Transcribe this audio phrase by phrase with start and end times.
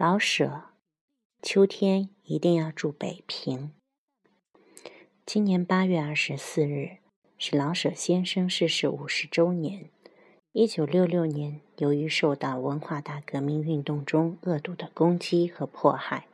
[0.00, 0.62] 老舍，
[1.42, 3.72] 秋天一定要住北平。
[5.26, 6.98] 今年八月二十四日
[7.36, 9.90] 是老舍先生逝世五十周年。
[10.52, 16.28] 一九六六年，由于受到文化大革命运动中恶毒的攻击和迫害，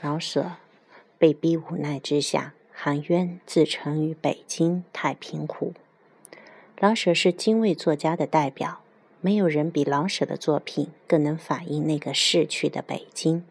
[0.00, 0.52] 老舍
[1.18, 5.74] 被逼无奈之下，含冤自沉于北京太平湖。
[6.78, 8.82] 老舍是精卫作家的代表。
[9.20, 13.44] 没有人比老舍的作品更能反映那个逝去的北京。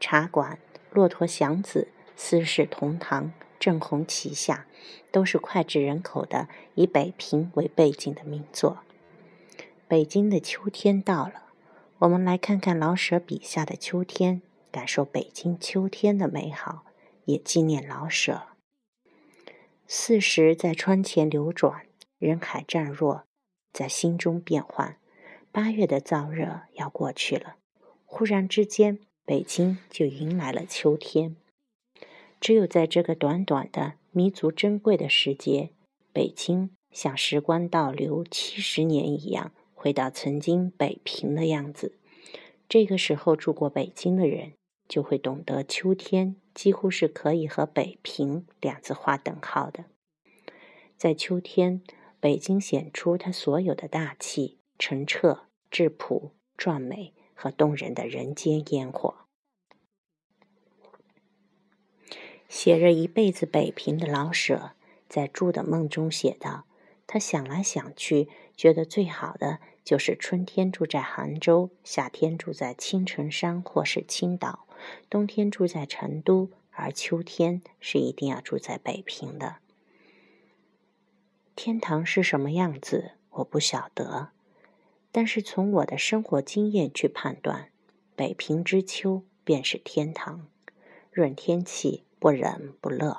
[0.00, 0.58] 茶馆、
[0.90, 4.66] 骆驼祥子、四世同堂、正红旗下，
[5.12, 8.78] 都是脍炙人口的以北平为背景的名作。
[9.86, 11.44] 北京的秋天到了，
[11.98, 16.84] 我们来看看老舍笔下的秋天，感受北京秋天的美好，
[17.26, 18.42] 也纪念老舍。
[19.86, 21.86] 四时在窗前流转，
[22.18, 23.22] 人海战若，
[23.72, 24.96] 在心中变幻。
[25.54, 27.58] 八月的燥热要过去了，
[28.04, 31.36] 忽然之间，北京就迎来了秋天。
[32.40, 35.70] 只有在这个短短的弥足珍贵的时节，
[36.12, 41.94] 北京像时光倒流七十年一样，回到曾经北平的样子。
[42.68, 44.54] 这个时候住过北京的人，
[44.88, 49.84] 就会懂得秋天几乎是可以和北平两字划等号的。
[50.96, 51.80] 在秋天，
[52.18, 54.58] 北京显出它所有的大气。
[54.78, 59.14] 澄澈、质朴、壮美和动人的人间烟火。
[62.48, 64.72] 写着一辈子北平的老舍，
[65.08, 66.66] 在《住的梦》中写道
[67.06, 74.68] ：“他想来想去，觉得最好的就是春天住在杭州，夏天住在青城山或是青岛，
[75.10, 79.56] 冬天住在成都，而秋天是一定要住在北平的。
[81.56, 84.30] 天堂是什么样子，我不晓得。”
[85.16, 87.68] 但是从我的生活经验去判断，
[88.16, 90.48] 北平之秋便是天堂。
[91.12, 93.16] 论天气不冷不热，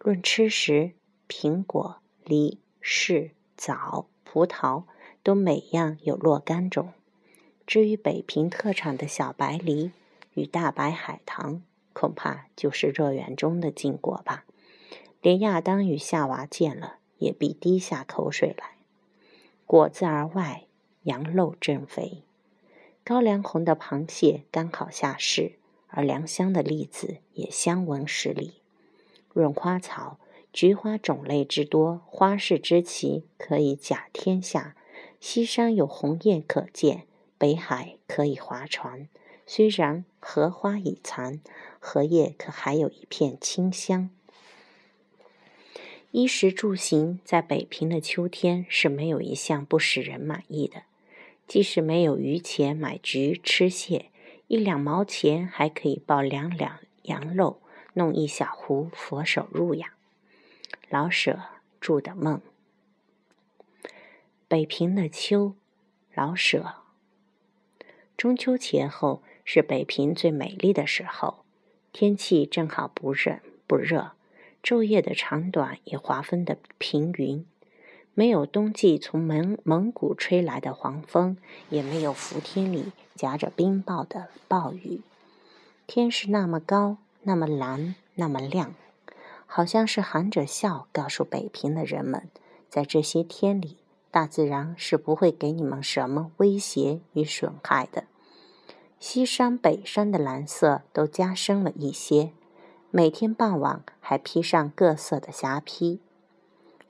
[0.00, 0.94] 论吃食，
[1.28, 4.82] 苹果、梨、柿、枣、葡萄
[5.22, 6.92] 都每样有若干种。
[7.68, 9.92] 至于北平特产的小白梨
[10.34, 11.62] 与大白海棠，
[11.92, 14.44] 恐怕就是乐园中的禁果吧。
[15.20, 18.72] 连亚当与夏娃见了，也必滴下口水来。
[19.64, 20.64] 果子而外。
[21.04, 22.22] 羊肉正肥，
[23.04, 25.52] 高粱红的螃蟹刚好下市，
[25.88, 28.54] 而良乡的栗子也香闻十里。
[29.32, 30.20] 润花草，
[30.52, 34.76] 菊花种类之多，花式之奇，可以甲天下。
[35.18, 39.08] 西山有鸿雁可见，北海可以划船。
[39.44, 41.40] 虽然荷花已残，
[41.80, 44.10] 荷叶可还有一片清香。
[46.12, 50.82] 衣食住行，在北平的秋天是没有一项不使人满意的。
[51.46, 54.10] 即使没有余钱买菊吃蟹，
[54.46, 57.60] 一两毛钱还可以抱两两羊肉，
[57.94, 59.90] 弄一小壶佛手入养。
[60.88, 61.38] 老舍
[61.80, 62.40] 住的梦，
[64.48, 65.54] 北平的秋，
[66.14, 66.76] 老舍。
[68.16, 71.44] 中秋前后是北平最美丽的时候，
[71.92, 74.12] 天气正好不冷不热，
[74.62, 77.44] 昼夜的长短也划分的平匀。
[78.14, 81.36] 没有冬季从蒙蒙古吹来的黄风，
[81.70, 85.00] 也没有伏天里夹着冰雹的暴雨。
[85.86, 88.74] 天是那么高，那么蓝，那么亮，
[89.46, 92.28] 好像是含着笑告诉北平的人们，
[92.68, 93.78] 在这些天里，
[94.10, 98.04] 大自然是不会给你们什么威胁与损害的。
[99.00, 102.32] 西山北山的蓝色都加深了一些，
[102.90, 105.98] 每天傍晚还披上各色的霞披。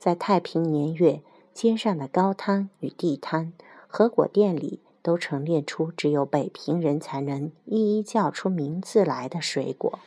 [0.03, 1.21] 在太平年月，
[1.53, 3.53] 街上的高摊与地摊、
[3.87, 9.99] 和果店里，都陈列出只有北平人才能一一叫出名字来的水果，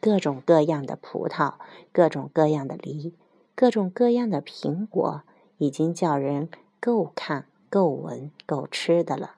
[0.00, 1.54] 各种各样的葡萄，
[1.92, 3.14] 各种各样的梨，
[3.54, 5.22] 各种各样的苹果，
[5.58, 6.48] 已经叫人
[6.80, 9.36] 够看、够闻、够吃的了。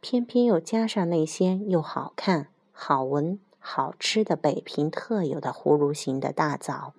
[0.00, 6.94] 偏偏又加上那些又好看、好闻、好吃的北平特有的葫芦形的大枣。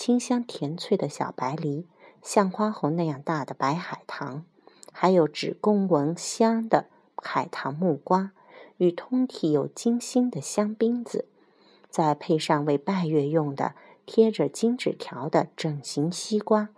[0.00, 1.86] 清香甜脆的小白梨，
[2.22, 4.46] 像花红那样大的白海棠，
[4.92, 6.86] 还有只供闻香的
[7.16, 8.32] 海棠木瓜，
[8.78, 11.26] 与通体有金星的香槟子，
[11.90, 13.74] 再配上为拜月用的
[14.06, 16.70] 贴着金纸条的整形西瓜，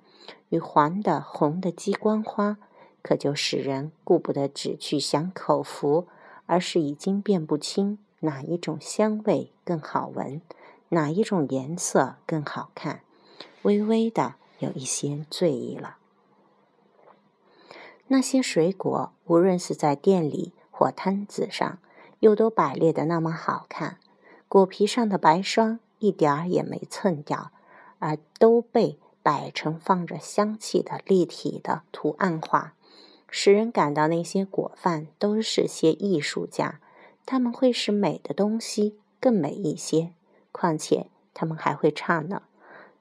[0.48, 2.58] 与黄的红的鸡冠花，
[3.02, 6.08] 可就使人顾不得只去享口福，
[6.46, 10.42] 而是已经辨不清哪一种香味更好闻。
[10.88, 13.00] 哪一种颜色更好看？
[13.62, 15.96] 微微的有一些醉意了。
[18.08, 21.78] 那些水果，无论是在店里或摊子上，
[22.20, 23.98] 又都摆列的那么好看，
[24.48, 27.52] 果皮上的白霜一点儿也没蹭掉，
[27.98, 32.74] 而都被摆成放着香气的立体的图案画，
[33.30, 36.80] 使人感到那些果贩都是些艺术家，
[37.24, 40.12] 他们会使美的东西更美一些，
[40.50, 42.42] 况且他们还会唱呢。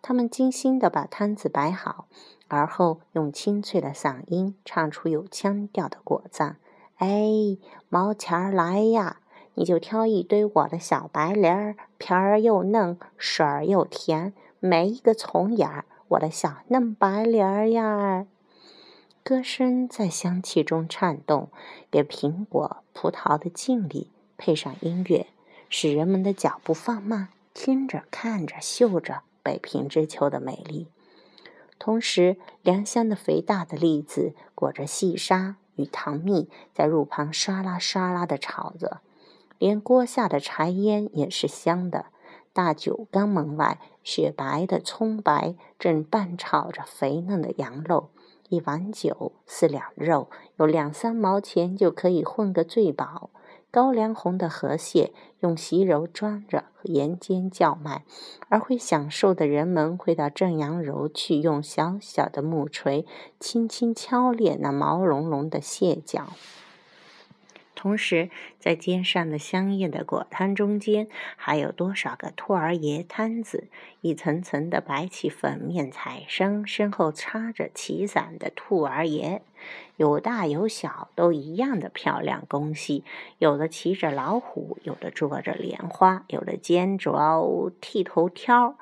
[0.01, 2.07] 他们精心地把摊子摆好，
[2.47, 6.57] 而后用清脆的嗓音唱出有腔调的果赞。
[6.97, 7.57] 哎，
[7.89, 9.17] 毛钱儿来呀！
[9.55, 15.85] 你就挑一堆我的小白梨儿，皮儿又嫩，水儿又甜，没一个虫眼儿。
[16.07, 18.25] 我的小嫩白梨儿呀！
[19.23, 21.49] 歌声在香气中颤动，
[21.91, 25.27] 给苹果、葡萄的敬礼配上音乐，
[25.69, 29.21] 使人们的脚步放慢，听着、看着、嗅着。
[29.43, 30.87] 北平之秋的美丽，
[31.79, 39.01] 同时良乡的肥大的栗子裹着细沙与糖蜜，在路旁沙拉沙拉的炒着，
[39.57, 42.05] 连锅下的柴烟也是香的。
[42.53, 48.09] 大酒缸门外，雪白的葱白正拌炒着肥嫩的羊肉，
[48.49, 53.29] 一碗酒四两肉，有两三毛钱就可以混个醉饱。
[53.71, 58.03] 高粱红的河蟹用席柔装着，沿间叫卖；
[58.49, 63.05] 而会享受的人们会到正阳楼去，用小小的木锤
[63.39, 66.27] 轻轻敲裂那毛茸茸的蟹脚。
[67.81, 68.29] 同时，
[68.59, 73.69] 在街上的香叶的果摊中间，还有多少个兔儿爷摊子，
[74.01, 79.41] 一层层的摆起粉面彩生，身后插着旗伞的兔儿爷，
[79.97, 83.03] 有大有小，都一样的漂亮工细。
[83.39, 88.77] 有的骑着老虎，有的坐着莲花，有的肩着剃头挑，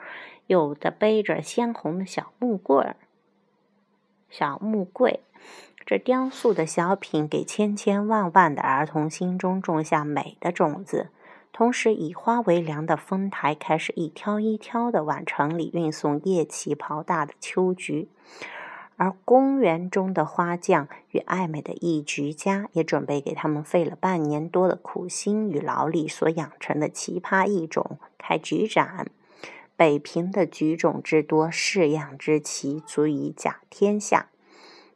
[0.48, 2.98] 有的背着鲜红的小木棍儿、
[4.30, 5.22] 小木柜。
[5.86, 11.10] 这雕塑的小品给千千万万的儿童心中种下美的种子，
[11.52, 18.08] 同时以花为粮的丰台开始一挑一挑的往城里运送叶旗袍大的秋菊，
[18.98, 29.08] 而公园中的花匠与爱美的艺菊家也准备给他们费了半年多的苦心与劳力所养成的奇葩异种开菊展。
[29.76, 34.28] 北平的菊种之多，式样之奇，足以甲天下。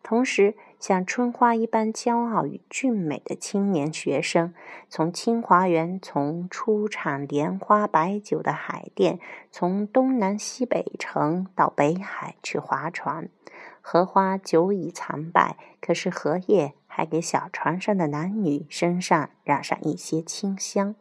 [0.04, 4.54] 同时，像春花一般骄傲与俊美的青年学生，
[4.90, 9.18] 从清华园，从出产莲花白酒的海淀，
[9.50, 13.30] 从东南西北城到北海去划船。
[13.80, 20.96] 荷花久已残败，可是荷叶还给小船上的男女身上染上一些清香。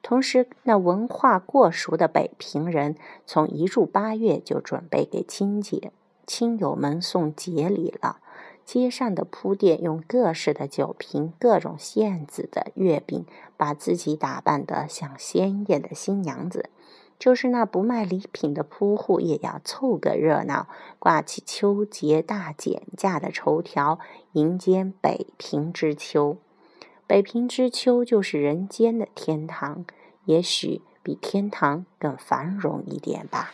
[0.00, 2.94] 同时，那文化过熟的北平人，
[3.26, 5.90] 从一入八月就准备给亲姐
[6.24, 8.18] 亲友们送节礼了。
[8.64, 13.26] 街上的铺垫，用各式的酒瓶、各种馅子的月饼，
[13.56, 16.70] 把自己打扮得像鲜艳的新娘子。
[17.18, 20.66] 就是那不卖礼品的铺户，也要凑个热闹，
[20.98, 24.00] 挂起秋节大减价的绸条，
[24.32, 26.38] 迎接北平之秋。
[27.06, 29.84] 北平之秋就是人间的天堂，
[30.24, 33.52] 也许比天堂更繁荣一点吧。